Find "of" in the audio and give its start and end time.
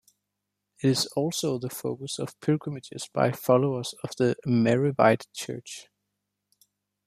2.17-2.39, 4.03-4.09